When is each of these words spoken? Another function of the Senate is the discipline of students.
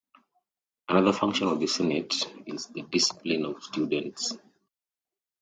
Another 0.89 1.13
function 1.13 1.47
of 1.47 1.59
the 1.59 1.67
Senate 1.67 2.11
is 2.47 2.65
the 2.65 2.81
discipline 2.81 3.45
of 3.45 3.63
students. 3.63 4.35